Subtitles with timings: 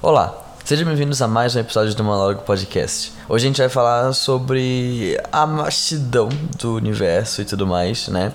[0.00, 0.32] Olá,
[0.64, 3.12] sejam bem-vindos a mais um episódio do Monólogo Podcast.
[3.28, 8.32] Hoje a gente vai falar sobre a vastidão do universo e tudo mais, né?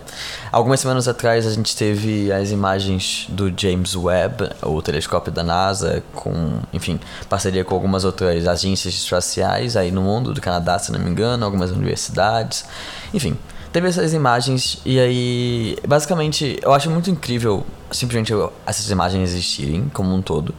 [0.52, 6.04] Algumas semanas atrás a gente teve as imagens do James Webb, o telescópio da NASA,
[6.14, 7.00] com, enfim,
[7.30, 11.46] parceria com algumas outras agências espaciais aí no mundo, do Canadá, se não me engano,
[11.46, 12.66] algumas universidades,
[13.14, 13.38] enfim.
[13.72, 18.34] Teve essas imagens e aí, basicamente, eu acho muito incrível simplesmente
[18.66, 20.54] essas imagens existirem como um todo.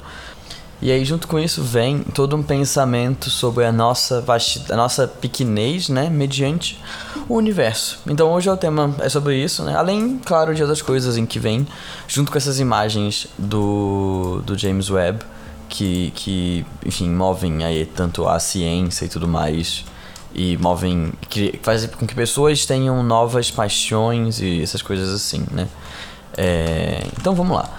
[0.85, 5.09] E aí, junto com isso, vem todo um pensamento sobre a nossa vastidão, a nossa
[5.09, 6.79] pequenez, né, mediante
[7.27, 8.01] o universo.
[8.07, 9.75] Então, hoje o tema é sobre isso, né?
[9.75, 11.67] Além, claro, de outras coisas em que vem,
[12.07, 15.25] junto com essas imagens do, do James Webb,
[15.71, 19.87] que, que, enfim, movem aí tanto a ciência e tudo mais,
[20.35, 25.67] e movem, que fazem com que pessoas tenham novas paixões e essas coisas assim, né?
[26.37, 27.71] É, então, vamos lá.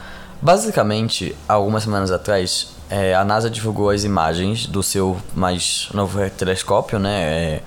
[0.42, 7.00] Basicamente, algumas semanas atrás, é, a NASA divulgou as imagens do seu mais novo telescópio,
[7.00, 7.22] né?
[7.22, 7.62] É,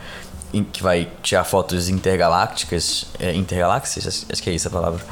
[0.73, 5.05] que vai tirar fotos intergalácticas, é, intergaláxias, acho que é isso a palavra,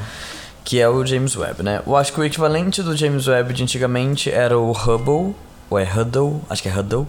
[0.63, 1.81] que é o James Webb, né?
[1.85, 5.35] Eu acho que o equivalente do James Webb de antigamente era o Hubble,
[5.69, 7.05] ou é Hubble, acho que é Hubble.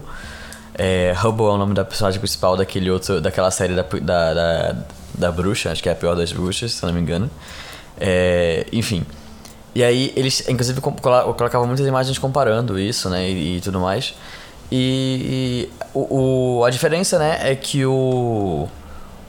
[0.75, 4.75] É, Hubble é o nome da personagem principal daquele outro, daquela série da, da, da,
[5.15, 7.29] da bruxa, acho que é a pior das bruxas, se não me engano.
[7.99, 9.05] É, enfim,
[9.73, 14.13] e aí eles, inclusive, colocavam muitas imagens comparando isso, né, e, e tudo mais.
[14.71, 18.67] E, e o, o, a diferença, né, é que o,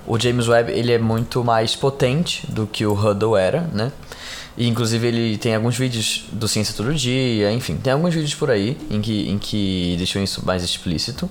[0.06, 3.92] o James Webb, ele é muito mais potente do que o Hubble era, né.
[4.56, 8.50] E, inclusive, ele tem alguns vídeos do Ciência Todo Dia, enfim, tem alguns vídeos por
[8.50, 11.30] aí em que, em que deixam isso mais explícito.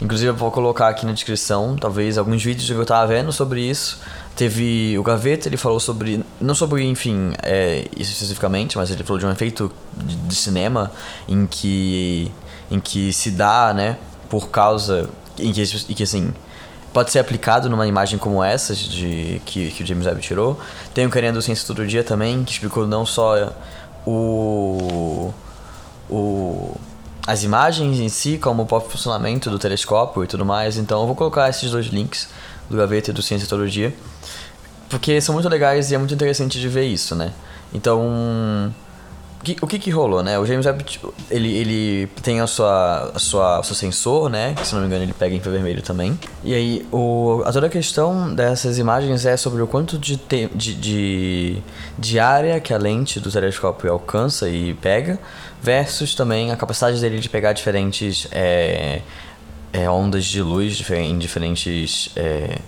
[0.00, 3.62] Inclusive, eu vou colocar aqui na descrição, talvez, alguns vídeos que eu tava vendo sobre
[3.62, 3.98] isso.
[4.36, 6.22] Teve o Gaveta, ele falou sobre.
[6.38, 10.92] Não sobre, enfim, é, isso especificamente, mas ele falou de um efeito de, de, cinema
[11.26, 12.30] em que.
[12.70, 13.96] em que se dá, né?
[14.28, 15.08] Por causa.
[15.38, 16.34] Em que, em que assim.
[16.92, 20.60] Pode ser aplicado numa imagem como essa de, que, que o James Webb tirou.
[20.92, 23.54] Tem o carinha do Ciência Todo Dia também, que explicou não só
[24.06, 25.32] o.
[26.10, 26.76] o
[27.26, 30.76] as imagens em si, como o próprio funcionamento do telescópio e tudo mais.
[30.76, 32.28] Então eu vou colocar esses dois links
[32.68, 33.94] do Gaveta e do Ciência Todo Dia.
[34.88, 37.32] Porque são muito legais e é muito interessante de ver isso, né?
[37.72, 38.72] Então,
[39.60, 40.38] o que que rolou, né?
[40.38, 44.54] O James Webb, tipo, ele, ele tem a sua, a sua, o seu sensor, né?
[44.54, 46.18] Que se não me engano ele pega infravermelho também.
[46.42, 50.48] E aí, o, a toda a questão dessas imagens é sobre o quanto de, te,
[50.54, 51.62] de, de,
[51.98, 55.18] de área que a lente do telescópio alcança e pega,
[55.62, 59.02] versus também a capacidade dele de pegar diferentes é,
[59.72, 62.10] é, ondas de luz em diferentes...
[62.16, 62.58] É,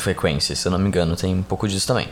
[0.00, 2.08] frequências, se eu não me engano, tem um pouco disso também.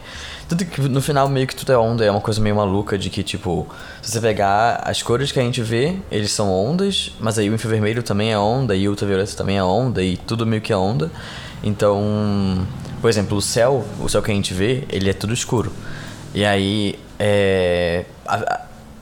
[0.49, 3.10] Tudo que no final meio que tudo é onda, é uma coisa meio maluca de
[3.10, 3.66] que, tipo,
[4.03, 7.54] se você pegar as cores que a gente vê, eles são ondas, mas aí o
[7.54, 10.77] infravermelho também é onda, e o ultravioleta também é onda, e tudo meio que é
[10.77, 11.10] onda.
[11.62, 12.66] Então,
[13.00, 15.72] por exemplo, o céu, o céu que a gente vê, ele é tudo escuro.
[16.34, 18.04] E aí, é...
[18.27, 18.60] A, a,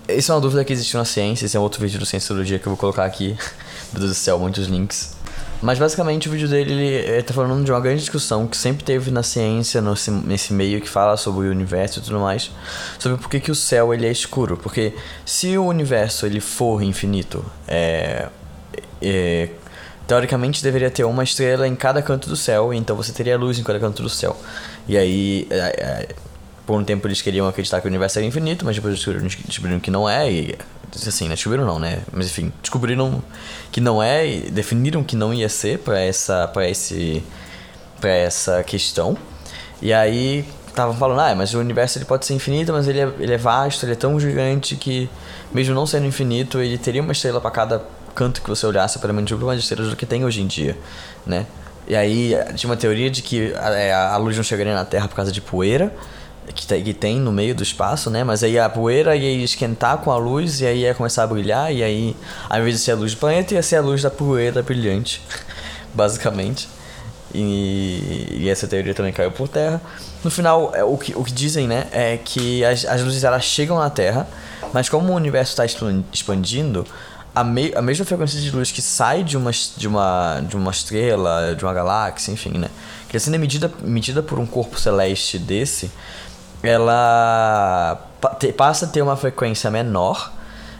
[0.09, 2.67] isso é uma dúvida que existe na ciência, esse é outro vídeo do Cienciologia que
[2.67, 3.37] eu vou colocar aqui.
[3.93, 5.16] Meu Deus do céu, muitos links.
[5.63, 8.85] Mas basicamente o vídeo dele ele, ele tá falando de uma grande discussão que sempre
[8.85, 12.51] teve na ciência, nesse, nesse meio que fala sobre o universo e tudo mais,
[12.99, 14.57] sobre por que, que o céu ele é escuro.
[14.57, 18.29] Porque se o universo ele for infinito, é,
[19.01, 19.49] é,
[20.07, 23.63] teoricamente deveria ter uma estrela em cada canto do céu, então você teria luz em
[23.63, 24.37] cada canto do céu.
[24.87, 26.09] E aí, é, é
[26.67, 29.91] por um tempo eles queriam acreditar que o universo era infinito, mas depois descobriram, que
[29.91, 30.59] não é, e
[31.07, 31.35] assim, né?
[31.35, 32.01] Descobriram não, né?
[32.13, 33.23] Mas enfim, descobriram
[33.71, 37.23] que não é e definiram que não ia ser para essa para esse
[38.01, 39.17] para essa questão.
[39.81, 43.11] E aí estavam falando, ah, mas o universo ele pode ser infinito, mas ele é,
[43.19, 45.09] ele é vasto, ele é tão gigante que
[45.53, 47.83] mesmo não sendo infinito, ele teria uma estrela para cada
[48.15, 50.77] canto que você olhasse, pelo menos mais estrelas do que tem hoje em dia,
[51.25, 51.47] né?
[51.89, 55.07] E aí tinha uma teoria de que a, é, a luz não chegaria na Terra
[55.07, 55.95] por causa de poeira,
[56.55, 58.25] que, tem, que tem no meio do espaço, né?
[58.25, 61.73] Mas aí a poeira ia esquentar com a luz e aí ia começar a brilhar
[61.73, 62.17] e aí,
[62.49, 65.23] ao invés de ser a luz do planeta, ia ser a luz da poeira brilhante,
[65.95, 66.69] basicamente.
[67.35, 69.81] E, e, essa teoria também caiu por terra.
[70.25, 73.45] No final, é, o que, o que dizem, né, é que as, as luzes elas
[73.45, 74.27] chegam na Terra,
[74.73, 75.65] mas como o universo está
[76.13, 76.87] expandindo,
[77.35, 81.55] a, a mesma frequência de luz que sai de uma, de, uma, de uma estrela,
[81.55, 82.71] de uma galáxia, enfim, né,
[83.09, 85.91] que sendo medida, medida por um corpo celeste desse,
[86.69, 88.01] ela
[88.57, 90.33] passa a ter uma frequência menor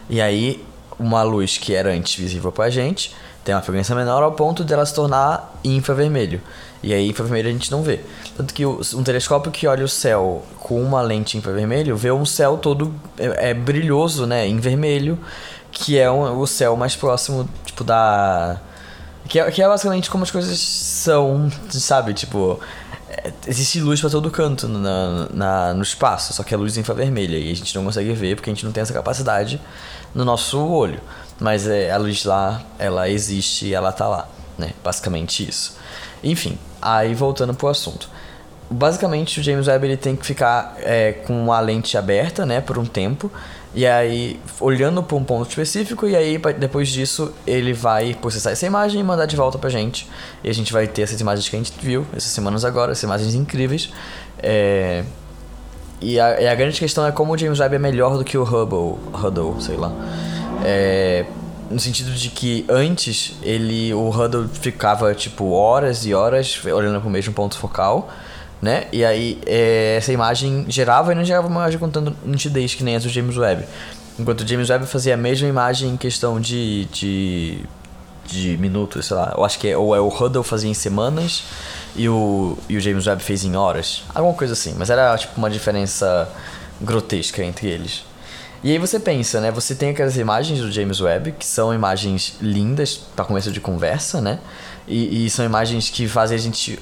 [0.09, 0.65] e aí
[0.99, 3.15] uma luz que era antes visível para a gente
[3.47, 6.41] tem uma frequência menor ao ponto dela se tornar infravermelho.
[6.83, 8.01] E aí infravermelho a gente não vê.
[8.35, 12.57] Tanto que um telescópio que olha o céu com uma lente infravermelho vê um céu
[12.57, 15.17] todo é, é brilhoso, né, em vermelho,
[15.71, 18.59] que é um, o céu mais próximo, tipo, da.
[19.29, 22.13] Que é, que é basicamente como as coisas são, sabe?
[22.13, 22.59] Tipo,
[23.09, 26.81] é, existe luz para todo canto na, na, no espaço, só que a luz é
[26.81, 29.61] infravermelha e a gente não consegue ver porque a gente não tem essa capacidade
[30.13, 30.99] no nosso olho.
[31.39, 34.27] Mas é, a luz lá, ela existe e ela tá lá,
[34.57, 34.71] né?
[34.83, 35.77] Basicamente isso.
[36.23, 38.09] Enfim, aí voltando pro assunto.
[38.69, 42.77] Basicamente o James Webb ele tem que ficar é, com a lente aberta, né, por
[42.77, 43.31] um tempo
[43.77, 48.65] e aí, olhando para um ponto específico, e aí depois disso ele vai processar essa
[48.65, 50.09] imagem e mandar de volta pra gente.
[50.43, 53.03] E a gente vai ter essas imagens que a gente viu essas semanas agora, essas
[53.03, 53.93] imagens incríveis.
[54.39, 55.03] É...
[56.01, 58.35] E, a, e a grande questão é como o James Webb é melhor do que
[58.35, 59.91] o Hubble, Hubble sei lá.
[60.65, 61.27] É...
[61.69, 67.07] No sentido de que antes ele o Hubble ficava tipo horas e horas olhando para
[67.07, 68.09] o mesmo ponto focal
[68.61, 68.87] né?
[68.91, 72.83] E aí é, essa imagem gerava e não gerava uma imagem com tanta nitidez que
[72.83, 73.65] nem as do James Webb.
[74.19, 77.59] Enquanto o James Webb fazia a mesma imagem em questão de, de,
[78.25, 79.33] de minutos, sei lá.
[79.37, 81.43] Eu acho que é, ou é o Hubble fazia em semanas
[81.95, 84.03] e o, e o James Webb fez em horas.
[84.13, 86.27] Alguma coisa assim, mas era tipo uma diferença
[86.81, 88.03] grotesca entre eles.
[88.63, 89.51] E aí você pensa, né?
[89.51, 94.19] Você tem aquelas imagens do James Webb, que são imagens lindas para começo de conversa,
[94.19, 94.39] né?
[94.87, 96.79] E, e são imagens que fazem a gente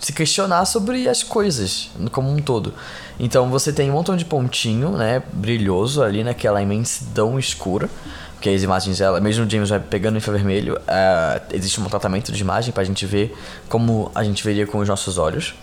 [0.00, 2.74] se questionar sobre as coisas como um todo.
[3.18, 7.88] Então você tem um montão de pontinho, né, brilhoso ali naquela imensidão escura,
[8.34, 12.40] porque as imagens dela, mesmo o James Webb pegando infravermelho, uh, existe um tratamento de
[12.40, 13.36] imagem para a gente ver
[13.68, 15.54] como a gente veria com os nossos olhos.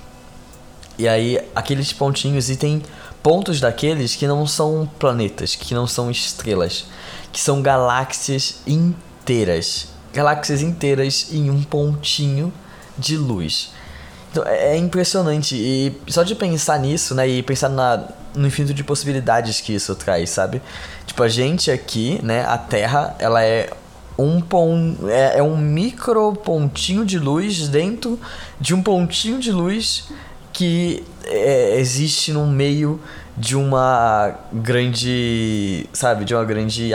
[0.97, 2.81] E aí aqueles pontinhos e tem
[3.23, 6.85] pontos daqueles que não são planetas, que não são estrelas,
[7.31, 12.51] que são galáxias inteiras, galáxias inteiras em um pontinho
[12.97, 13.71] de luz.
[14.35, 15.55] Então, é, é impressionante.
[15.55, 17.25] E só de pensar nisso, né?
[17.25, 18.03] E pensar na,
[18.35, 20.61] no infinito de possibilidades que isso traz, sabe?
[21.05, 22.43] Tipo, a gente aqui, né?
[22.45, 23.69] A Terra, ela é
[24.17, 28.19] um pon é, é um micro pontinho de luz dentro
[28.59, 30.09] de um pontinho de luz
[30.53, 32.99] que é, existe no meio
[33.37, 36.91] de uma grande, sabe, de uma grande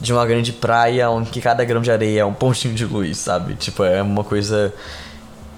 [0.00, 3.54] de uma grande praia onde cada grão de areia é um pontinho de luz, sabe?
[3.54, 4.72] Tipo, é uma coisa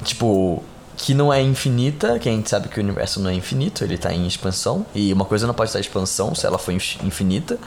[0.05, 0.62] tipo,
[0.97, 3.95] que não é infinita, que a gente sabe que o universo não é infinito, ele
[3.95, 7.59] está em expansão, e uma coisa não pode estar em expansão se ela for infinita.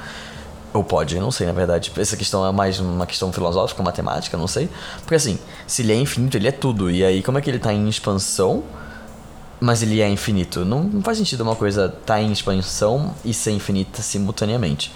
[0.73, 1.91] Ou pode, não sei, na verdade.
[1.97, 4.69] Essa questão é mais uma questão filosófica, matemática, não sei.
[4.99, 5.37] Porque assim,
[5.67, 6.89] se ele é infinito, ele é tudo.
[6.89, 8.63] E aí, como é que ele está em expansão,
[9.59, 10.63] mas ele é infinito?
[10.63, 14.93] Não, não faz sentido uma coisa estar tá em expansão e ser infinita simultaneamente.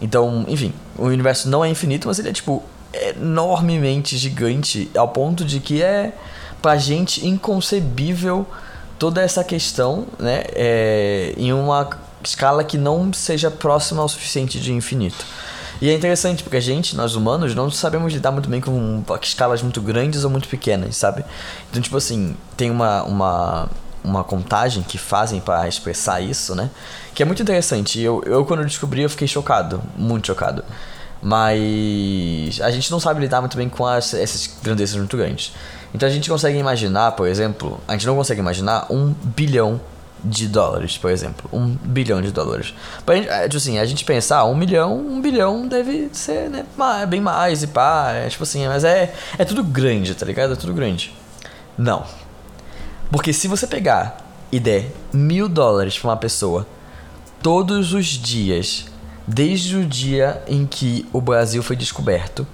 [0.00, 2.62] Então, enfim, o universo não é infinito, mas ele é tipo
[2.92, 6.14] enormemente gigante ao ponto de que é
[6.60, 8.46] pra gente inconcebível
[8.98, 11.88] toda essa questão, né, é, em uma
[12.22, 15.24] escala que não seja próxima ao suficiente de infinito.
[15.80, 19.62] E é interessante porque a gente, nós humanos, não sabemos lidar muito bem com escalas
[19.62, 21.24] muito grandes ou muito pequenas, sabe?
[21.70, 23.68] Então, tipo assim, tem uma, uma,
[24.02, 26.68] uma contagem que fazem para expressar isso, né?
[27.14, 28.00] Que é muito interessante.
[28.00, 30.64] Eu, eu, quando descobri, eu fiquei chocado, muito chocado.
[31.22, 35.52] Mas a gente não sabe lidar muito bem com as, essas grandezas muito grandes.
[35.94, 39.80] Então a gente consegue imaginar, por exemplo, a gente não consegue imaginar um bilhão
[40.22, 41.48] de dólares, por exemplo.
[41.52, 42.74] Um bilhão de dólares.
[43.06, 46.50] Pra gente, é, tipo assim, a gente pensar, ah, um milhão, um bilhão deve ser,
[46.50, 46.66] né,
[47.08, 50.52] bem mais e pá, é, tipo assim, mas é, é tudo grande, tá ligado?
[50.52, 51.14] É tudo grande.
[51.76, 52.04] Não.
[53.10, 54.18] Porque se você pegar
[54.50, 56.66] e der mil dólares pra uma pessoa
[57.42, 58.86] todos os dias,
[59.26, 62.46] desde o dia em que o Brasil foi descoberto,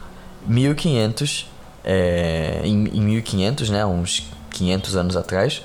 [0.47, 1.49] 1500
[1.85, 5.63] é, em, em 1500, né, uns 500 anos atrás,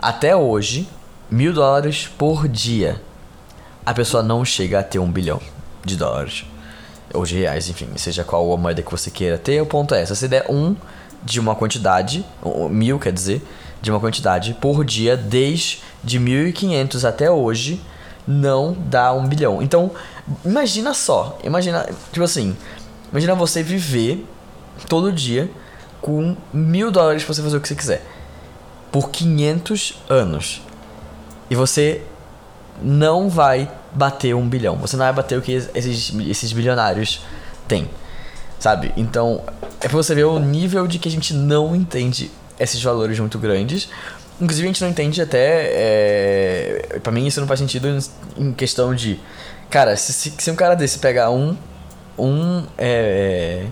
[0.00, 0.88] até hoje,
[1.30, 3.00] mil dólares por dia,
[3.84, 5.40] a pessoa não chega a ter um bilhão
[5.84, 6.44] de dólares.
[7.12, 10.04] Ou de reais, enfim, seja qual a moeda que você queira ter, o ponto é,
[10.04, 10.74] se você der um
[11.22, 12.24] de uma quantidade,
[12.70, 13.42] mil quer dizer,
[13.80, 17.80] de uma quantidade por dia, desde 1500 até hoje,
[18.26, 19.62] não dá um bilhão.
[19.62, 19.90] Então,
[20.44, 22.56] imagina só, imagina, tipo assim,
[23.10, 24.26] imagina você viver
[24.88, 25.50] todo dia
[26.00, 28.06] com mil dólares pra você fazer o que você quiser.
[28.92, 30.60] Por 500 anos.
[31.48, 32.02] E você
[32.82, 34.76] não vai bater um bilhão.
[34.76, 37.22] Você não vai bater o que esses, esses bilionários
[37.66, 37.88] têm.
[38.58, 38.92] Sabe?
[38.96, 39.42] Então,
[39.80, 43.38] é pra você ver o nível de que a gente não entende esses valores muito
[43.38, 43.88] grandes.
[44.38, 45.70] Inclusive, a gente não entende até.
[45.72, 46.98] É...
[47.02, 47.88] Pra mim, isso não faz sentido
[48.36, 49.18] em questão de.
[49.70, 51.56] Cara, se, se, um cara desse pegar um.
[52.18, 52.64] Um.
[52.76, 53.66] É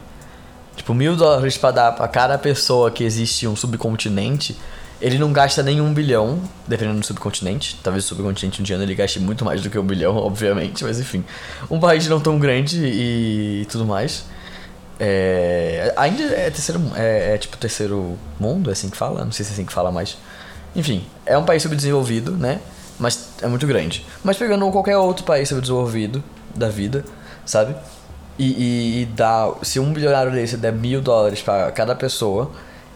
[0.82, 4.58] Tipo, mil dólares pra dar pra cada pessoa que existe um subcontinente,
[5.00, 7.78] Ele não gasta nem um bilhão, dependendo do subcontinente.
[7.84, 11.24] Talvez o subcontinente indiano ele gaste muito mais do que um bilhão, obviamente, mas enfim.
[11.70, 14.24] Um país não tão grande e tudo mais.
[14.98, 16.82] É, ainda é terceiro.
[16.96, 19.24] É, é, tipo terceiro mundo, é assim que fala?
[19.24, 20.18] Não sei se é assim que fala mais.
[20.74, 22.60] Enfim, é um país subdesenvolvido, né?
[22.98, 24.04] Mas é muito grande.
[24.24, 26.24] Mas pegando qualquer outro país subdesenvolvido
[26.56, 27.04] da vida,
[27.46, 27.76] sabe?
[28.38, 29.52] E, e, e dá.
[29.62, 32.50] Se um bilionário desse der mil dólares para cada pessoa,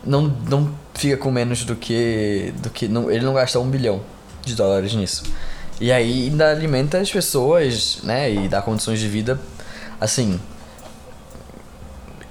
[0.04, 2.52] não, não fica com menos do que.
[2.58, 4.00] do que não, Ele não gasta um bilhão
[4.44, 5.24] de dólares nisso.
[5.80, 8.32] E aí ainda alimenta as pessoas, né?
[8.32, 9.38] E dá condições de vida
[10.00, 10.40] assim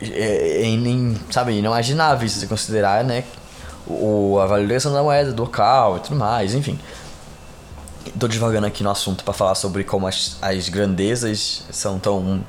[0.02, 3.24] é, é, é, sabe, inimaginável se considerar, né,
[3.88, 6.78] o, a valorização da moeda, do local e tudo mais, enfim.
[8.20, 12.44] Tô devagando aqui no assunto para falar sobre como as, as grandezas são tão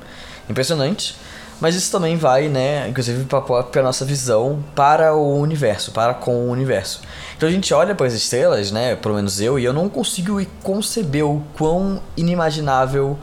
[0.49, 1.15] impressionantes,
[1.59, 6.47] mas isso também vai, né, inclusive para a nossa visão para o universo, para com
[6.47, 7.01] o universo.
[7.35, 10.43] Então a gente olha para as estrelas, né, pelo menos eu, e eu não consigo
[10.61, 13.17] conceber o quão inimaginável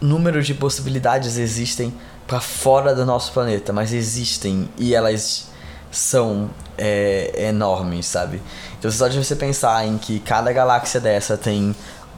[0.00, 1.94] número de possibilidades existem
[2.26, 5.48] para fora do nosso planeta, mas existem e elas
[5.90, 8.40] são é, enormes, sabe?
[8.78, 11.74] Então só de você pensar em que cada galáxia dessa tem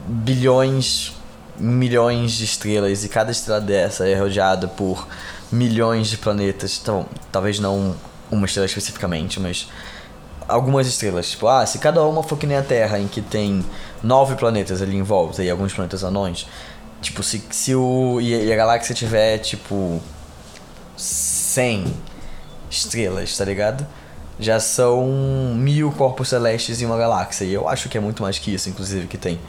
[0.07, 1.14] bilhões,
[1.57, 5.07] milhões de estrelas e cada estrela dessa é rodeada por
[5.51, 7.95] milhões de planetas, então talvez não
[8.31, 9.67] uma estrela especificamente, mas
[10.47, 11.31] algumas estrelas.
[11.31, 13.63] Tipo, ah, se cada uma for que nem a Terra, em que tem
[14.03, 16.47] nove planetas ali em volta e alguns planetas anões,
[17.05, 18.19] Tipo, se, se o.
[18.19, 20.01] E a galáxia tiver, tipo.
[20.97, 21.93] 100
[22.69, 23.85] estrelas, tá ligado?
[24.39, 25.05] Já são
[25.55, 27.45] mil corpos celestes em uma galáxia.
[27.45, 29.39] E eu acho que é muito mais que isso, inclusive, que tem.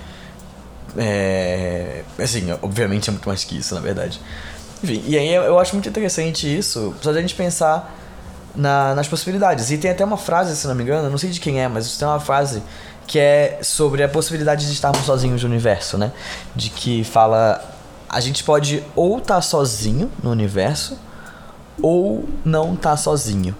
[0.97, 2.03] É.
[2.19, 4.21] Assim, obviamente é muito mais que isso, na verdade.
[4.83, 7.95] Enfim, e aí eu acho muito interessante isso, só de a gente pensar
[8.55, 9.71] na, nas possibilidades.
[9.71, 11.97] E tem até uma frase, se não me engano, não sei de quem é, mas
[11.97, 12.63] tem uma frase
[13.07, 16.13] que é sobre a possibilidade de estarmos sozinhos no universo, né?
[16.55, 17.63] De que fala
[18.09, 20.99] a gente pode ou estar tá sozinho no universo
[21.83, 23.55] ou não estar tá sozinho.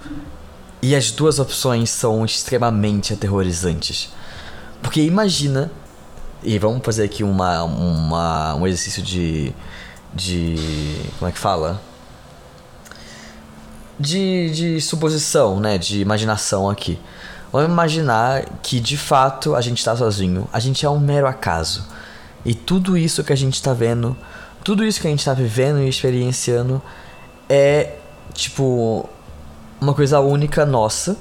[0.83, 4.11] E as duas opções são extremamente aterrorizantes.
[4.83, 5.71] Porque imagina,
[6.43, 9.55] e vamos fazer aqui uma, uma um exercício de
[10.15, 10.57] de
[11.19, 11.81] como é que fala?
[13.99, 15.77] De, de suposição, né?
[15.77, 16.99] De imaginação aqui.
[17.53, 21.87] Vamos imaginar que de fato a gente está sozinho, a gente é um mero acaso.
[22.45, 24.17] E tudo isso que a gente está vendo,
[24.65, 26.83] tudo isso que a gente está vivendo e experienciando
[27.49, 27.97] é
[28.33, 29.09] tipo
[29.81, 31.17] uma coisa única nossa,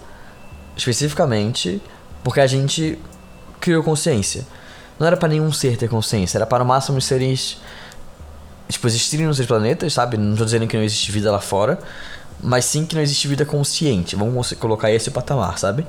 [0.76, 1.82] especificamente
[2.24, 2.98] porque a gente
[3.60, 4.46] criou consciência.
[5.00, 7.58] Não era para nenhum ser ter consciência, era para o máximo os seres
[8.68, 10.18] tipo existirem nos planetas, sabe?
[10.18, 11.80] Não tô dizendo que não existe vida lá fora,
[12.42, 14.16] mas sim que não existe vida consciente.
[14.16, 15.86] Vamos colocar esse patamar, sabe?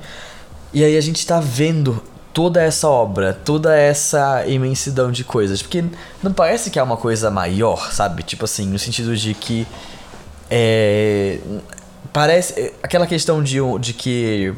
[0.72, 5.62] E aí a gente tá vendo toda essa obra, toda essa imensidão de coisas.
[5.62, 5.84] Porque
[6.22, 8.22] não parece que é uma coisa maior, sabe?
[8.22, 9.66] Tipo assim, no sentido de que.
[10.50, 11.38] É.
[12.12, 12.74] Parece.
[12.82, 14.54] Aquela questão de, de que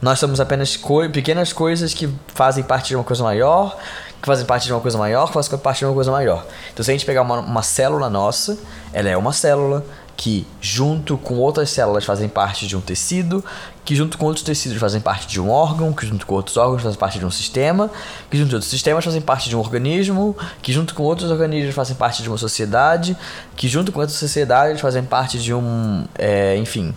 [0.00, 3.76] nós somos apenas co pequenas coisas que fazem parte de uma coisa maior,
[4.20, 6.46] que fazem parte de uma coisa maior, que fazem parte de uma coisa maior.
[6.72, 8.58] Então, se a gente pegar uma, uma célula nossa,
[8.92, 9.84] ela é uma célula
[10.16, 13.44] que, junto com outras células, fazem parte de um tecido,
[13.84, 16.82] que junto com outros tecidos fazem parte de um órgão, que junto com outros órgãos
[16.82, 17.90] fazem parte de um sistema,
[18.30, 21.74] que junto com outros sistemas fazem parte de um organismo, que junto com outros organismos
[21.74, 23.16] fazem parte de uma sociedade,
[23.56, 26.94] que junto com outras sociedades fazem parte de um, é, enfim,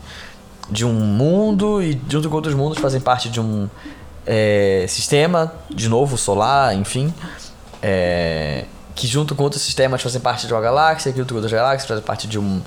[0.70, 3.70] de um mundo e junto com outros mundos fazem parte de um
[4.26, 7.14] é, sistema, de novo solar, enfim,
[7.82, 11.54] é, que junto com outros sistemas fazem parte de uma galáxia, que junto com outras
[11.54, 12.62] galáxias fazem parte de um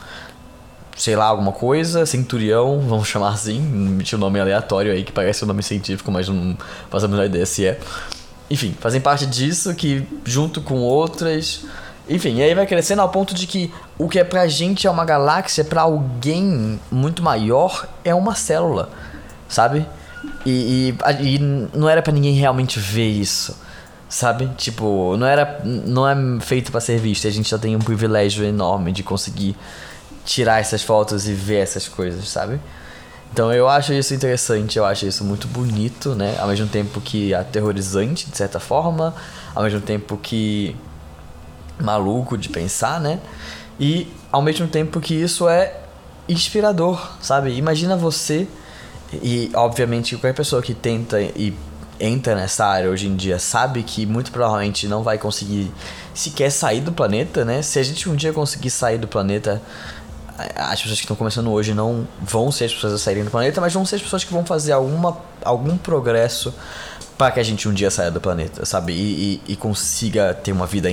[0.97, 5.45] sei lá, alguma coisa, centurião, vamos chamar assim, meti um nome aleatório aí que parece
[5.45, 6.57] um nome científico, mas não
[6.91, 7.79] fazemos a ideia se é.
[8.51, 11.65] Enfim, fazem parte disso que junto com outras,
[12.11, 14.91] enfim, e aí vai crescendo ao ponto de que o que é pra gente é
[14.91, 18.91] uma galáxia, para alguém muito maior é uma célula,
[19.49, 19.87] sabe?
[20.45, 21.39] E, e, e
[21.73, 23.57] não era para ninguém realmente ver isso,
[24.09, 24.51] sabe?
[24.57, 27.29] Tipo, não era, não é feito para ser visto.
[27.29, 29.57] A gente já tem um privilégio enorme de conseguir
[30.25, 32.61] tirar essas fotos e ver essas coisas, sabe?
[33.33, 36.37] Então eu acho isso interessante, eu acho isso muito bonito, né?
[36.41, 39.15] Ao mesmo tempo que aterrorizante, de certa forma,
[39.55, 40.75] ao mesmo tempo que
[41.83, 43.21] maluco de pensar, né?
[43.79, 45.77] E ao mesmo tempo que isso é
[46.29, 47.57] inspirador, sabe?
[47.57, 48.47] Imagina você
[49.13, 51.57] e obviamente qualquer pessoa que tenta e
[51.99, 55.71] entra nessa área hoje em dia sabe que muito provavelmente não vai conseguir
[56.15, 57.61] sequer sair do planeta, né?
[57.63, 59.61] Se a gente um dia conseguir sair do planeta,
[60.57, 63.61] as pessoas que estão começando hoje não vão ser as pessoas a saírem do planeta,
[63.61, 66.55] mas vão ser as pessoas que vão fazer alguma algum progresso
[67.19, 68.93] para que a gente um dia saia do planeta, sabe?
[68.95, 70.91] E, e, e consiga ter uma vida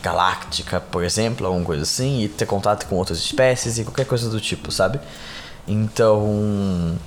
[0.00, 4.28] intergaláctica, por exemplo, alguma coisa assim, e ter contato com outras espécies e qualquer coisa
[4.28, 4.98] do tipo, sabe?
[5.68, 6.98] Então,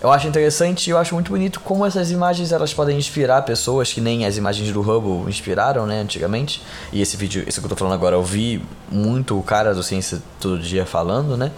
[0.00, 3.92] eu acho interessante e eu acho muito bonito como essas imagens elas podem inspirar pessoas
[3.92, 6.62] que nem as imagens do Hubble inspiraram, né, antigamente.
[6.92, 9.82] E esse vídeo, isso que eu tô falando agora, eu vi muito o cara do
[9.82, 11.50] Ciência Todo Dia falando, né,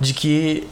[0.00, 0.68] de que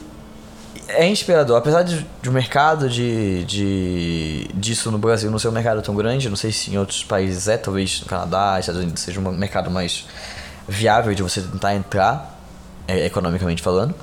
[0.95, 1.57] é inspirador.
[1.57, 5.95] Apesar de, de o mercado de, de, disso no Brasil não ser um mercado tão
[5.95, 9.31] grande, não sei se em outros países é, talvez no Canadá, Estados Unidos seja um
[9.31, 10.05] mercado mais
[10.67, 12.39] viável de você tentar entrar,
[12.87, 13.95] é, economicamente falando.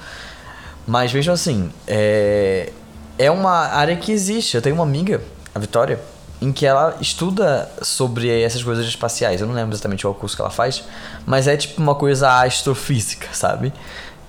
[0.87, 2.73] Mas mesmo assim, é,
[3.19, 4.55] é uma área que existe.
[4.57, 5.21] Eu tenho uma amiga,
[5.55, 6.01] a Vitória,
[6.41, 9.41] em que ela estuda sobre essas coisas espaciais.
[9.41, 10.85] Eu não lembro exatamente qual curso que ela faz,
[11.27, 13.73] mas é tipo uma coisa astrofísica, sabe?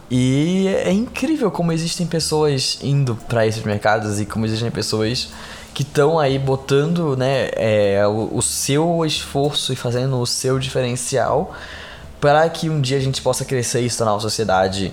[0.10, 5.30] E é incrível como existem pessoas indo para esses mercados e como existem pessoas
[5.74, 11.54] que estão aí botando né, é, o, o seu esforço e fazendo o seu diferencial
[12.20, 14.92] para que um dia a gente possa crescer e se tornar uma sociedade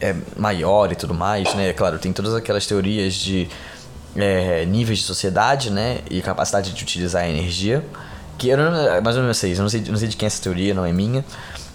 [0.00, 1.72] é, maior e tudo mais, né?
[1.72, 3.48] Claro, tem todas aquelas teorias de
[4.16, 6.00] é, níveis de sociedade, né?
[6.08, 7.84] E capacidade de utilizar a energia.
[8.36, 10.28] Que eu não, mais ou menos sei, eu não sei, não sei de quem é
[10.28, 11.24] essa teoria, não é minha.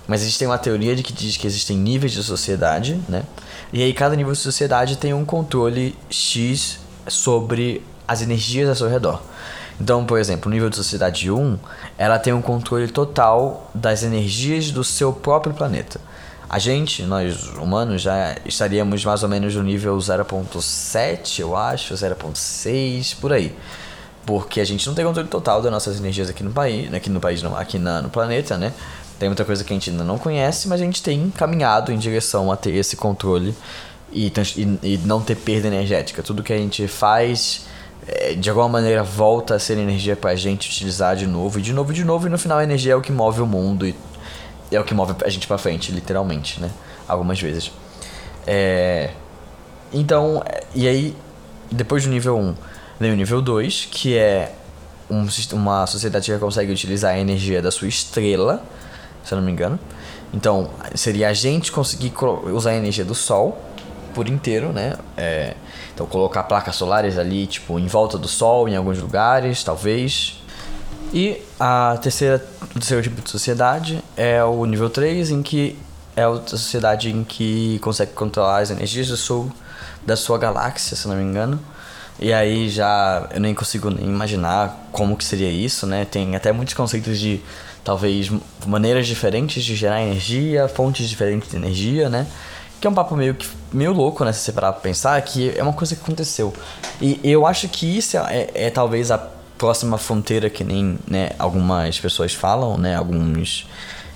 [0.08, 3.24] Mas existe uma teoria de que diz que existem níveis de sociedade, né?
[3.72, 8.90] E aí cada nível de sociedade tem um controle X sobre as energias ao seu
[8.90, 9.22] redor.
[9.80, 11.58] Então, por exemplo, o nível de sociedade 1,
[11.98, 16.00] ela tem um controle total das energias do seu próprio planeta.
[16.50, 23.16] A gente, nós humanos, já estaríamos mais ou menos no nível 0.7, eu acho, 0.6,
[23.20, 23.56] por aí.
[24.26, 27.20] Porque a gente não tem controle total das nossas energias aqui no país, aqui no
[27.20, 28.72] país não, aqui na, no planeta, né?
[29.24, 31.98] Tem muita coisa que a gente ainda não conhece, mas a gente tem caminhado em
[31.98, 33.56] direção a ter esse controle
[34.12, 34.28] e,
[34.58, 36.22] e, e não ter perda energética.
[36.22, 37.66] Tudo que a gente faz,
[38.06, 41.62] é, de alguma maneira, volta a ser energia para a gente utilizar de novo, e
[41.62, 43.48] de novo, e de novo, e no final a energia é o que move o
[43.48, 43.96] mundo e
[44.74, 46.70] é o que move a gente para frente, literalmente, né?
[47.08, 47.72] Algumas vezes.
[48.46, 49.12] É...
[49.94, 50.44] Então,
[50.76, 51.16] e aí,
[51.72, 52.56] depois do nível 1,
[53.00, 54.54] vem o nível 2, que é
[55.10, 58.62] um, uma sociedade que consegue utilizar a energia da sua estrela,
[59.24, 59.80] se eu não me engano.
[60.34, 62.14] Então, seria a gente conseguir
[62.52, 63.60] usar a energia do Sol
[64.14, 64.96] por inteiro, né?
[65.16, 65.56] É,
[65.94, 70.42] então, colocar placas solares ali, tipo, em volta do Sol, em alguns lugares, talvez.
[71.14, 75.78] E a terceira, o terceiro tipo de sociedade é o nível 3, em que
[76.16, 79.52] é a sociedade em que consegue controlar as energias do sul
[80.06, 81.60] da sua galáxia, se não me engano.
[82.20, 86.06] E aí já eu nem consigo nem imaginar como que seria isso, né?
[86.06, 87.42] Tem até muitos conceitos de
[87.84, 88.32] talvez
[88.66, 92.26] maneiras diferentes de gerar energia, fontes diferentes de energia, né?
[92.80, 94.32] Que é um papo meio, que, meio louco, né?
[94.32, 96.54] Se você parar pra pensar, que é uma coisa que aconteceu.
[97.02, 99.18] E eu acho que isso é, é, é talvez a
[99.58, 102.96] próxima fronteira que nem né, algumas pessoas falam, né?
[102.96, 103.68] Alguns,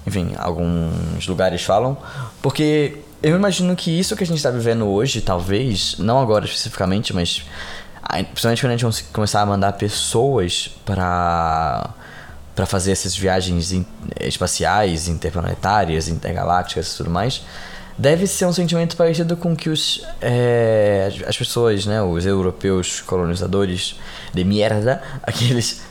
[0.06, 1.98] enfim, alguns lugares falam,
[2.42, 7.14] porque eu imagino que isso que a gente está vivendo hoje, talvez, não agora especificamente,
[7.14, 7.44] mas
[8.34, 11.90] principalmente quando a gente começar a mandar pessoas para
[12.58, 13.72] para fazer essas viagens
[14.20, 17.44] espaciais, interplanetárias, intergalácticas e tudo mais,
[17.96, 24.00] deve ser um sentimento parecido com que os, é, as pessoas, né, os europeus colonizadores
[24.34, 25.84] de merda, aqueles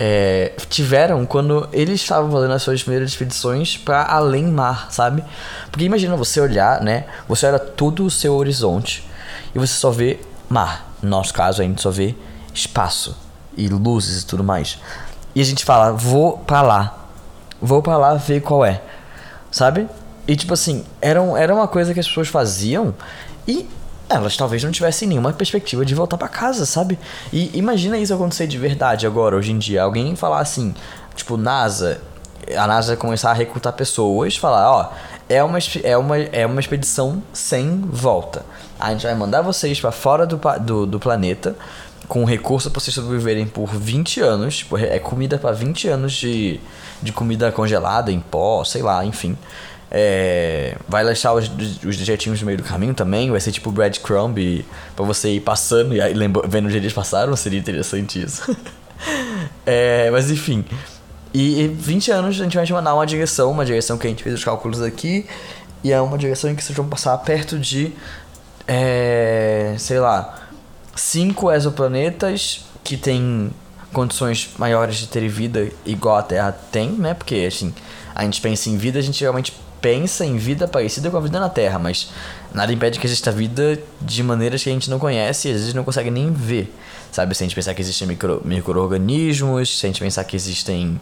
[0.00, 5.22] é, tiveram quando eles estavam fazendo as suas primeiras expedições para além mar, sabe?
[5.70, 9.06] Porque imagina você olhar, né, você olha todo o seu horizonte
[9.54, 10.90] e você só vê mar.
[11.02, 12.14] No nosso caso, a gente só vê
[12.54, 13.14] espaço
[13.58, 14.78] e luzes e tudo mais.
[15.34, 17.08] E a gente fala, vou para lá,
[17.60, 18.80] vou para lá ver qual é,
[19.50, 19.88] sabe?
[20.26, 22.94] E tipo assim, era, um, era uma coisa que as pessoas faziam
[23.46, 23.68] e
[24.08, 26.98] elas talvez não tivessem nenhuma perspectiva de voltar para casa, sabe?
[27.32, 29.82] E imagina isso acontecer de verdade agora, hoje em dia.
[29.82, 30.74] Alguém falar assim,
[31.14, 32.00] tipo, NASA,
[32.56, 34.92] a NASA começar a recrutar pessoas, falar, ó,
[35.28, 38.44] é uma, é uma, é uma expedição sem volta.
[38.78, 41.56] A gente vai mandar vocês para fora do, do, do planeta
[42.08, 44.58] com recurso para vocês sobreviverem por 20 anos.
[44.58, 46.60] Tipo, é comida para 20 anos de,
[47.02, 49.36] de comida congelada em pó, sei lá, enfim.
[49.90, 51.48] É, vai deixar os,
[51.84, 53.30] os jetinhos no meio do caminho também.
[53.30, 54.64] Vai ser tipo breadcrumb
[54.96, 57.34] pra você ir passando e aí lembra, vendo onde eles passaram.
[57.36, 58.56] Seria interessante isso.
[59.64, 60.64] é, mas enfim.
[61.32, 64.34] E, 20 anos a gente vai mandar uma direção, uma direção que a gente fez
[64.34, 65.26] os cálculos aqui.
[65.82, 67.92] E é uma direção em que vocês vão passar perto de.
[68.66, 70.43] É, sei lá.
[70.96, 73.50] Cinco exoplanetas que tem
[73.92, 77.14] condições maiores de ter vida igual a Terra tem, né?
[77.14, 77.72] Porque assim,
[78.14, 81.38] a gente pensa em vida, a gente geralmente pensa em vida parecida com a vida
[81.38, 82.08] na Terra, mas
[82.54, 85.74] nada impede que exista vida de maneiras que a gente não conhece e às vezes
[85.74, 86.74] não consegue nem ver.
[87.12, 87.34] Sabe?
[87.34, 91.00] Se a gente pensar que existem micro, micro-organismos, se a gente pensar que existem.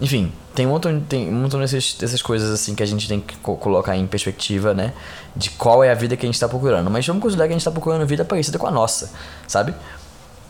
[0.00, 3.20] Enfim, tem um montão, tem um montão dessas, dessas coisas assim que a gente tem
[3.20, 4.92] que co colocar em perspectiva, né?
[5.34, 6.90] De qual é a vida que a gente está procurando.
[6.90, 9.12] Mas vamos considerar que a gente está procurando vida parecida com a nossa,
[9.46, 9.74] sabe?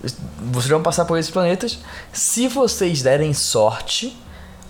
[0.03, 1.79] Vocês vão passar por esses planetas.
[2.13, 4.17] Se vocês derem sorte,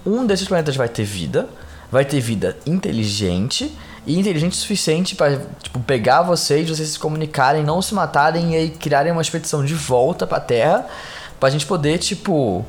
[0.05, 1.49] um desses planetas vai ter vida,
[1.91, 7.65] vai ter vida inteligente e inteligente o suficiente para tipo, pegar vocês, vocês se comunicarem,
[7.65, 10.87] não se matarem e criarem uma expedição de volta para a Terra,
[11.39, 12.65] para a gente poder tipo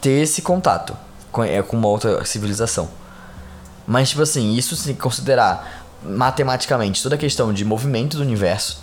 [0.00, 0.96] ter esse contato
[1.30, 2.88] com, é, com uma outra civilização.
[3.86, 8.80] Mas tipo assim, isso se considerar matematicamente toda a questão de movimento do universo,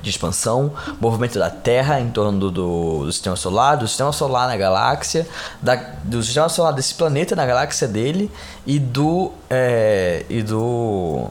[0.00, 4.56] de expansão, movimento da Terra em torno do, do, sistema solar, do sistema solar na
[4.56, 5.26] galáxia,
[5.60, 8.30] da, do sistema solar desse planeta na galáxia dele
[8.66, 11.28] e do é, e do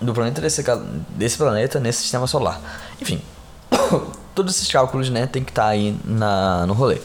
[0.00, 0.64] do planeta desse,
[1.10, 2.58] desse planeta nesse sistema solar.
[3.00, 3.20] Enfim,
[4.34, 6.98] todos esses cálculos, né, tem que estar tá aí na, no rolê.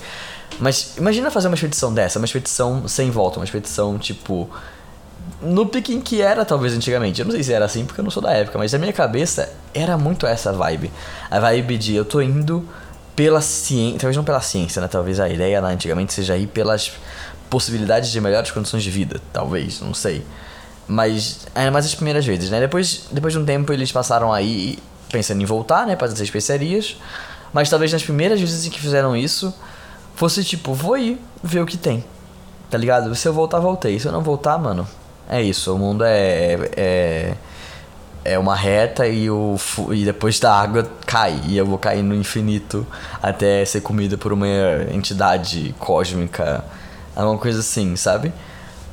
[0.59, 4.49] Mas imagina fazer uma expedição dessa, uma expedição sem volta, uma expedição tipo
[5.41, 7.19] no pique que era, talvez, antigamente.
[7.19, 8.93] Eu não sei se era assim, porque eu não sou da época, mas na minha
[8.93, 10.91] cabeça era muito essa vibe.
[11.29, 12.67] A vibe de eu tô indo
[13.15, 14.87] pela ciência, talvez não pela ciência, né?
[14.87, 16.91] Talvez a ideia lá antigamente seja ir pelas
[17.49, 20.25] possibilidades de melhores condições de vida, talvez, não sei.
[20.87, 22.59] Mas ainda mais as primeiras vezes, né?
[22.59, 24.77] Depois, depois de um tempo eles passaram aí
[25.11, 26.97] pensando em voltar, né, para as especiarias.
[27.53, 29.53] Mas talvez nas primeiras vezes em que fizeram isso,
[30.15, 32.03] fosse tipo, vou ir ver o que tem.
[32.69, 33.13] Tá ligado?
[33.15, 33.99] Se eu voltar, voltei.
[33.99, 34.87] Se eu não voltar, mano,
[35.29, 37.35] é isso, o mundo é, é,
[38.23, 39.55] é uma reta e, o,
[39.91, 41.39] e depois da água cai.
[41.45, 42.85] E eu vou cair no infinito
[43.21, 44.47] até ser comido por uma
[44.91, 46.63] entidade cósmica,
[47.15, 48.33] alguma coisa assim, sabe?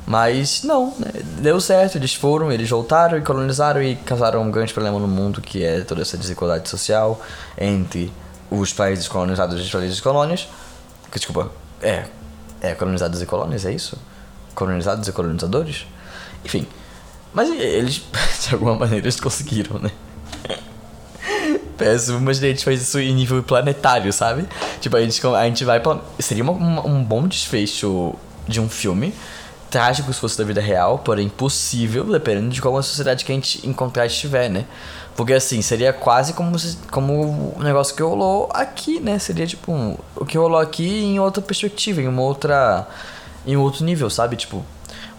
[0.05, 1.11] Mas não, né?
[1.39, 5.41] deu certo, eles foram, eles voltaram e colonizaram e causaram um grande problema no mundo
[5.41, 7.21] que é toda essa desigualdade social
[7.57, 8.11] entre
[8.51, 10.47] os países colonizados e os países colônias.
[11.13, 12.05] Desculpa, é,
[12.61, 13.97] é colonizados e colônias, é isso?
[14.55, 15.85] Colonizados e colonizadores?
[16.43, 16.67] Enfim.
[17.33, 18.03] Mas eles,
[18.47, 19.91] de alguma maneira, eles conseguiram, né?
[21.77, 24.47] Péssimo, mas a gente faz isso em nível planetário, sabe?
[24.79, 25.81] Tipo, a gente, a gente vai.
[26.19, 28.15] Seria uma, um bom desfecho
[28.47, 29.13] de um filme.
[29.73, 33.35] Trágico se fosse da vida real, porém possível, dependendo de como a sociedade que a
[33.35, 34.65] gente encontrar estiver, né?
[35.15, 36.55] Porque assim, seria quase como,
[36.91, 39.17] como o negócio que rolou aqui, né?
[39.17, 42.87] Seria tipo um, o que rolou aqui em outra perspectiva, em uma outra.
[43.47, 44.35] em outro nível, sabe?
[44.35, 44.63] Tipo,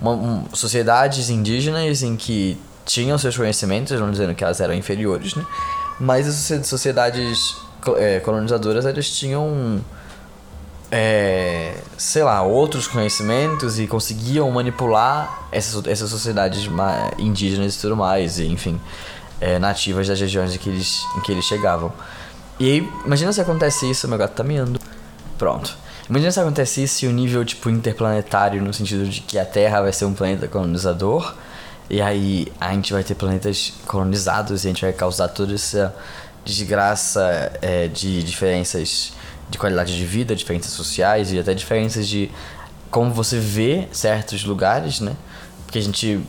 [0.00, 5.34] uma, um, sociedades indígenas em que tinham seus conhecimentos, não dizendo que elas eram inferiores,
[5.34, 5.44] né?
[5.98, 7.56] Mas as sociedades
[7.96, 9.84] é, colonizadoras, elas tinham,
[10.96, 16.70] é, sei lá, outros conhecimentos e conseguiam manipular essas, essas sociedades
[17.18, 18.80] indígenas e tudo mais, e, enfim,
[19.40, 21.92] é, nativas das regiões em que, eles, em que eles chegavam.
[22.60, 24.78] E aí, imagina se acontece isso, meu gato tá miando.
[25.36, 25.76] Pronto.
[26.08, 30.04] Imagina se acontecesse o nível, tipo, interplanetário, no sentido de que a Terra vai ser
[30.04, 31.34] um planeta colonizador,
[31.90, 35.92] e aí a gente vai ter planetas colonizados e a gente vai causar toda essa
[36.44, 39.12] desgraça é, de diferenças
[39.50, 42.30] de qualidade de vida, diferenças sociais e até diferenças de
[42.90, 45.16] como você vê certos lugares, né?
[45.64, 46.20] Porque a gente,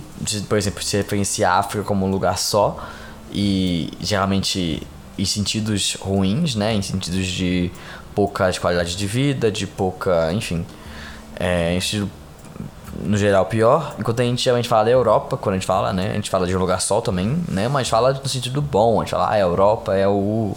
[0.49, 2.83] por exemplo, se referencia a África como um lugar só
[3.31, 4.81] e geralmente
[5.17, 6.73] em sentidos ruins, né?
[6.73, 7.71] Em sentidos de
[8.15, 10.65] pouca qualidade de vida, de pouca, enfim,
[11.35, 11.77] é,
[13.03, 16.11] no geral pior, enquanto a gente geralmente fala da Europa, quando a gente fala, né,
[16.11, 19.03] a gente fala de um lugar só também, né, mas fala no sentido bom, a
[19.03, 20.55] gente fala, ah, a Europa é o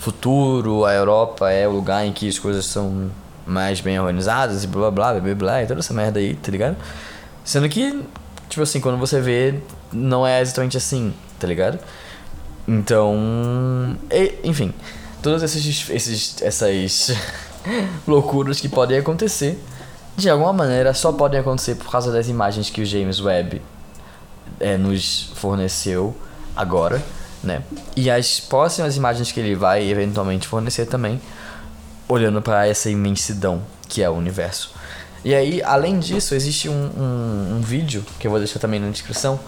[0.00, 3.10] futuro, a Europa é o lugar em que as coisas são
[3.46, 6.50] mais bem organizadas e blá blá blá blá blá, e toda essa merda aí, tá
[6.50, 6.76] ligado?
[7.44, 8.02] Sendo que,
[8.48, 9.60] tipo assim, quando você vê,
[9.92, 11.78] não é exatamente assim, tá ligado?
[12.66, 13.14] Então,
[14.10, 14.72] e, enfim,
[15.22, 17.12] todas esses, esses, essas
[18.08, 19.62] loucuras que podem acontecer,
[20.16, 23.60] de alguma maneira só podem acontecer por causa das imagens que o James Webb
[24.58, 26.16] é, nos forneceu
[26.56, 27.02] agora,
[27.42, 27.62] né?
[27.96, 31.20] E as próximas imagens que ele vai eventualmente fornecer também,
[32.08, 34.72] olhando para essa imensidão que é o universo.
[35.24, 38.88] E aí, além disso, existe um, um, um vídeo que eu vou deixar também na
[38.88, 39.38] descrição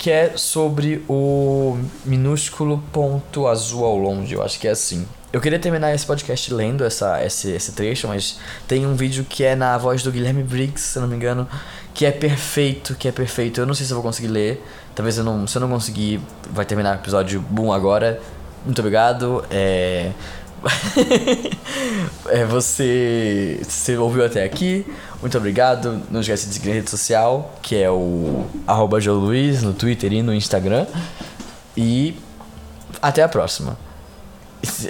[0.00, 5.06] que é sobre o minúsculo ponto azul ao longe, eu acho que é assim.
[5.30, 9.44] Eu queria terminar esse podcast lendo essa, esse, esse trecho, mas tem um vídeo que
[9.44, 11.46] é na voz do Guilherme Briggs, se não me engano,
[11.92, 13.60] que é perfeito, que é perfeito.
[13.60, 14.64] Eu não sei se eu vou conseguir ler,
[14.94, 18.20] talvez eu não, se eu não conseguir, vai terminar o episódio boom agora.
[18.64, 19.44] Muito obrigado.
[19.50, 20.10] É,
[22.28, 24.86] é, você, você ouviu até aqui.
[25.20, 26.00] Muito obrigado.
[26.10, 30.34] Não esquece de seguir a rede social, que é o arroba no Twitter e no
[30.34, 30.86] Instagram.
[31.76, 32.16] E
[33.00, 33.78] até a próxima.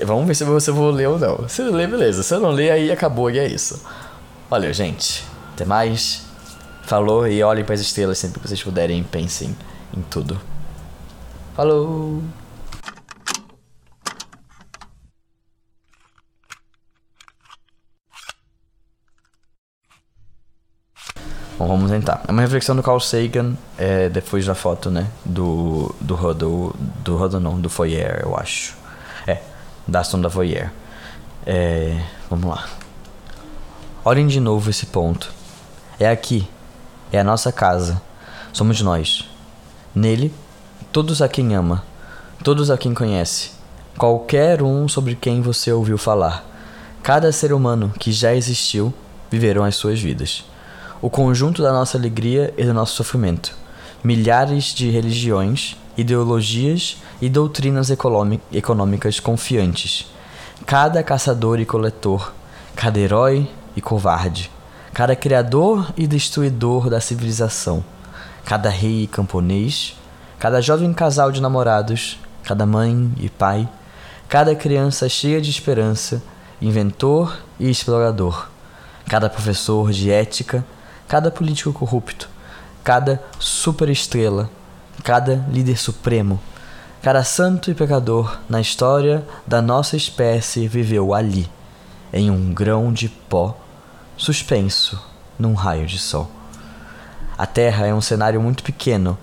[0.05, 1.49] Vamos ver se você vou ler ou não.
[1.49, 2.23] Se ler, beleza.
[2.23, 3.81] Se eu não ler, aí acabou e é isso.
[4.49, 5.25] Valeu, gente.
[5.55, 6.23] Até mais.
[6.83, 9.05] Falou e olhem para as estrelas sempre que vocês puderem.
[9.05, 9.55] Pensem
[9.96, 10.40] em tudo.
[11.55, 12.22] Falou!
[21.61, 22.22] Bom, vamos tentar.
[22.26, 25.09] É uma reflexão do Carl Sagan, é, depois da foto, né?
[25.26, 25.94] Do.
[26.00, 26.74] Do Rodel.
[27.05, 28.74] Do Rodel não, do Foyer, eu acho.
[29.26, 29.42] É,
[29.87, 30.72] da Aston da Foyer.
[31.44, 32.66] É, vamos lá.
[34.03, 35.31] Olhem de novo esse ponto.
[35.98, 36.48] É aqui.
[37.12, 38.00] É a nossa casa.
[38.55, 39.30] Somos nós.
[39.94, 40.33] Nele,
[40.92, 41.85] todos a quem ama.
[42.42, 43.50] Todos a quem conhece.
[43.98, 46.44] Qualquer um sobre quem você ouviu falar.
[47.03, 48.92] Cada ser humano que já existiu
[49.31, 50.44] viverão as suas vidas
[51.03, 53.55] o conjunto da nossa alegria e do nosso sofrimento.
[54.05, 60.07] Milhares de religiões, ideologias e doutrinas econômicas confiantes.
[60.66, 62.33] Cada caçador e coletor,
[62.76, 64.50] cada herói e covarde,
[64.92, 67.83] cada criador e destruidor da civilização,
[68.44, 69.96] cada rei e camponês,
[70.38, 73.68] cada jovem casal de namorados, cada mãe e pai,
[74.29, 76.22] cada criança cheia de esperança,
[76.61, 78.48] inventor e explorador,
[79.07, 80.64] cada professor de ética
[81.11, 82.29] cada político corrupto,
[82.85, 84.48] cada superestrela,
[85.03, 86.40] cada líder supremo,
[87.03, 91.50] cada santo e pecador na história da nossa espécie viveu ali,
[92.12, 93.59] em um grão de pó,
[94.16, 95.03] suspenso
[95.37, 96.31] num raio de sol.
[97.40, 99.16] A Terra é um cenário muito pequeno,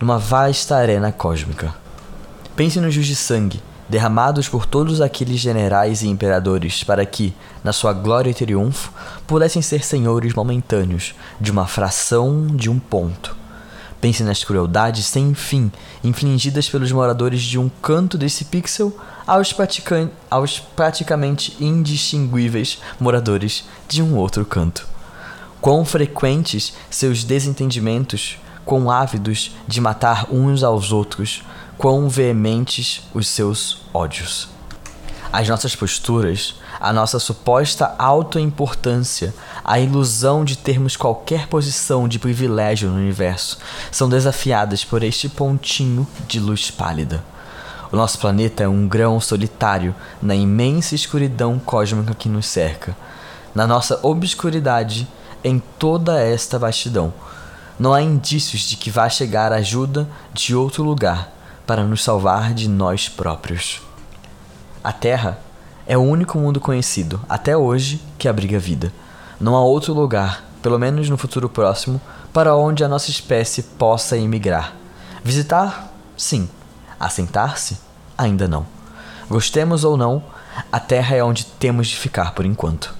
[0.00, 1.72] numa vasta arena cósmica.
[2.56, 7.72] Pense nos rios de sangue derramados por todos aqueles generais e imperadores, para que, na
[7.72, 8.92] sua glória e triunfo,
[9.24, 13.36] pudessem ser senhores momentâneos de uma fração de um ponto.
[14.00, 15.70] Pense nas crueldades sem fim
[16.02, 18.92] infligidas pelos moradores de um canto desse pixel
[19.24, 19.54] aos,
[20.28, 24.89] aos praticamente indistinguíveis moradores de um outro canto.
[25.60, 31.42] Quão frequentes seus desentendimentos, quão ávidos de matar uns aos outros,
[31.76, 34.48] quão veementes os seus ódios.
[35.32, 42.88] As nossas posturas, a nossa suposta autoimportância, a ilusão de termos qualquer posição de privilégio
[42.88, 43.58] no universo
[43.92, 47.22] são desafiadas por este pontinho de luz pálida.
[47.92, 52.96] O nosso planeta é um grão solitário na imensa escuridão cósmica que nos cerca.
[53.54, 55.08] Na nossa obscuridade,
[55.42, 57.12] em toda esta vastidão,
[57.78, 61.32] não há indícios de que vá chegar ajuda de outro lugar
[61.66, 63.80] para nos salvar de nós próprios.
[64.84, 65.38] A Terra
[65.86, 68.92] é o único mundo conhecido, até hoje, que abriga vida.
[69.40, 72.00] Não há outro lugar, pelo menos no futuro próximo,
[72.32, 74.74] para onde a nossa espécie possa emigrar.
[75.24, 75.92] Visitar?
[76.16, 76.48] Sim.
[76.98, 77.78] Assentar-se?
[78.16, 78.66] Ainda não.
[79.28, 80.22] Gostemos ou não,
[80.70, 82.99] a Terra é onde temos de ficar por enquanto.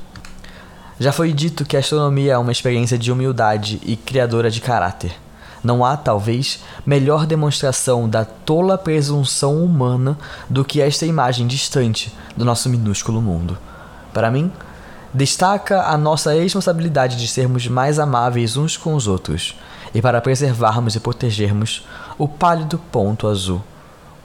[1.01, 5.17] Já foi dito que a astronomia é uma experiência de humildade e criadora de caráter.
[5.65, 12.45] Não há, talvez, melhor demonstração da tola presunção humana do que esta imagem distante do
[12.45, 13.57] nosso minúsculo mundo.
[14.13, 14.53] Para mim,
[15.15, 19.57] destaca a nossa responsabilidade de sermos mais amáveis uns com os outros
[19.95, 21.83] e para preservarmos e protegermos
[22.19, 23.63] o pálido ponto azul,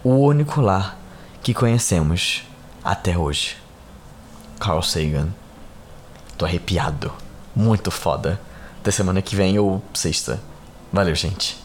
[0.04, 0.98] o único lar
[1.42, 2.44] que conhecemos
[2.84, 3.56] até hoje.
[4.60, 5.45] Carl Sagan.
[6.38, 7.12] Tô arrepiado.
[7.56, 8.40] Muito foda.
[8.80, 10.40] Até semana que vem ou sexta.
[10.92, 11.65] Valeu, gente.